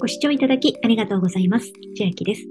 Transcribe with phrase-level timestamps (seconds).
[0.00, 1.72] ご視聴いただきありがとうございます。
[1.96, 2.42] 千秋です。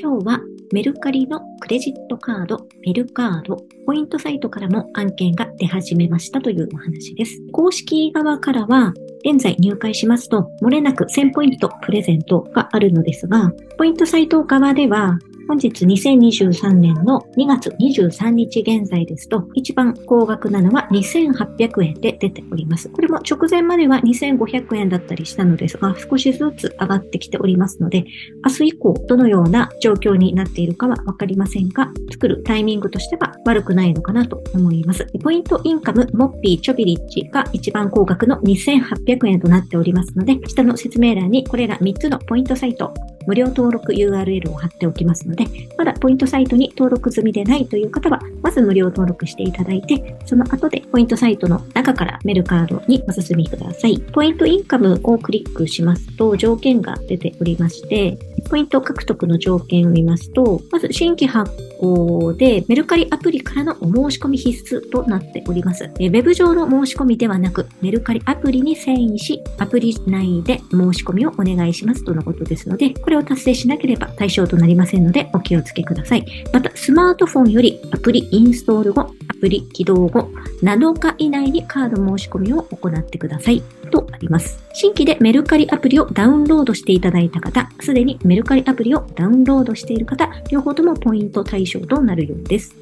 [0.00, 0.40] 今日は
[0.72, 7.40] メルカリのクレジットカード、メルカード、ポイントサイトからも案件が出始めましたというお話です。
[7.50, 8.94] 公式側からは、
[9.28, 22.88] 現在入会しますと、漏れなく1000ポイントプレゼントがあるのですが、ポイントサイト側では、本日2023年の2月23日現在ですと、一番高額なのは2800円で出ております。
[22.88, 28.04] これも直前までは2500円だったりしたのですが、少しずつ上がってきておりますので、
[28.44, 35.06] 明日以降どのような状況になっているかはわかりませんが、作るタイミングとしては悪くないのかなと思います。
[35.22, 42.94] ポイントインカム、モッピー、チョビリッジが一番高額の2800円となっておりますので、下の説明欄にこれら3つのポイントサイト、
[43.26, 45.44] 無料登録 URL を貼っておきますので、
[45.76, 54.00] まだポイントサイトに登録済みでないという方は、まず無料登録していただいて、その後でポイントサイトの中からメルカードにお進みください。
[54.00, 58.18] ポイントインカムをクリックしますと、条件が出ておりまして、
[58.50, 61.50] ポイント獲得の条件を見ますと、まず新規発
[62.36, 65.84] でメルカリアプリからのお申し込み必須となっております。
[65.84, 76.24] ウェブ上の申し込みではなく、メルカリアプリに遷移し、アプリ内で申し込みをお願いしますとのことですので、これを達成しなければ対象となりませんので、お気をつけください。
[76.52, 80.28] また、スマートフォンよりアプリインストール後、アプリ起動後、
[80.62, 83.62] 7日以内にカード申し込みを行ってください。
[83.90, 84.62] とあります。
[84.72, 92.74] 新規でメルカリアプリをダウンロードしていただいた方、すでにメルカリアプリをダウンロードしている方、両方ともポイント対象となるようです。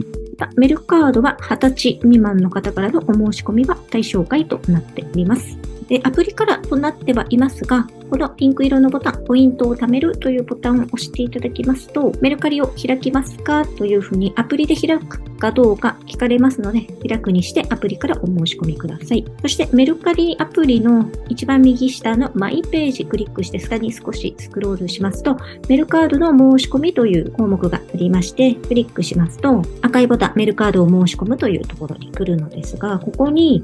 [0.57, 5.72] メルカードは20歳未満の方からのお申し込みは対象外となっております。
[5.93, 19.23] でアプリからとなってはいますが、このピンク色のボタン、ポイントを貯めるというボタンを押していただきますと、メルカリを開きますかというふうにアプリで開くかどうか聞かれますので、開くにしてアプリからお申し込みください。
[19.43, 25.37] そしてメルカリアプリの一番右下のマイページクリックして下に少しスクロールしますと、
[25.69, 33.61] メルカードの申し込みという項目がありまして、クリックしますと、赤いボタン、メルカードを申し込むというところに来るのですが、ここに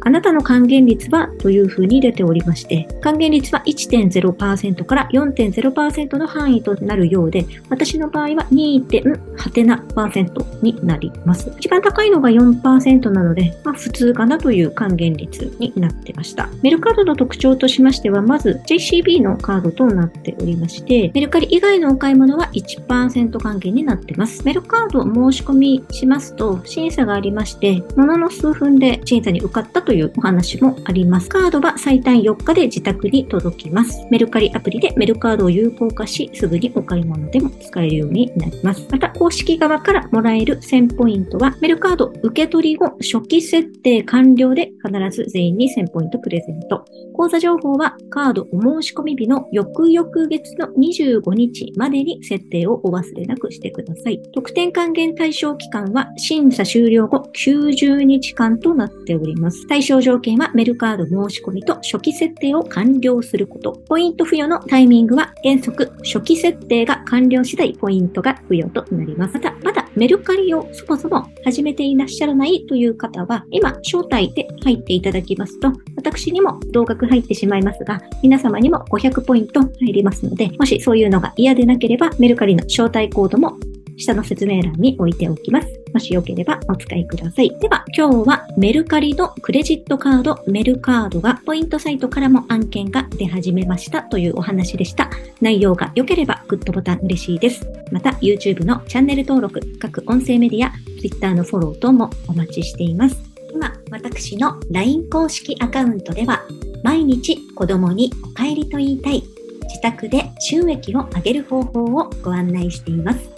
[0.00, 11.52] あなたの還元率はというふうに出ておりまして、還元率は1.0%から4.0%の範囲となるようで、私の場合は2.8%になります。
[11.58, 16.48] 一番高いのが4%なので、まあ、普通かなという還元率になってました。
[16.62, 24.44] メルカードの特徴としましては、まず JCB のカードとなっておりまして、メルカリ以外のお買い物は1%還元になってます。
[24.44, 31.30] メルカード申し込みしますと、審査がありまして、ものの数分で審査に受かったとというお話もあります。
[31.30, 34.06] カードは最短4日で自宅に届きます。
[34.10, 38.86] メルカリアプリでメルカードを有効化し、すぐにお買い物でも使えるようになります。
[38.90, 46.84] また、公式側からもらえる1000ポイントは、メルカード受け取り後、初期設定完了で必ず全員に1000ポイントプレゼント。
[47.14, 54.20] 口座情報は、カードお申し込み日の翌々月の25日までに設定をお忘れなくしてください。
[54.34, 59.66] 特典還元対象期間は、審査終了後90日間となっております。
[59.78, 63.80] 対象条件はメルカード申し込みと初期設定を完了すること。
[63.86, 69.34] ポイント付与のタイミングは原則初期設定が完了次第ポイントが付与となります。
[69.34, 83.56] また、まだメルカリをそもそも始めていらっしゃらないという方は、今、招待で入っていただきますと、私にも同額入ってしまいますが、皆様にも500ポイント入りますので、もしそういうのが嫌でなければ、メルカリの招待コードも
[83.98, 85.68] 下の説明欄に置いておきます。
[85.92, 87.50] もしよければお使いください。
[87.58, 95.10] では、今日はメルカリのクレジットカード、メルカードがポイントサイトからも案件が出始めましたというお話でした。
[95.40, 97.66] 内容が良ければグッドボタン嬉しいです。
[97.90, 103.16] また、YouTube のチャンネル登録、各音声メディア、Twitter のフォロー等もお待ちしています。
[103.52, 106.42] 今、私の LINE 公式アカウントでは、
[106.84, 109.24] 毎日子供にお帰りと言いたい、
[109.62, 113.37] 自宅で収益を上げる方法をご案内しています。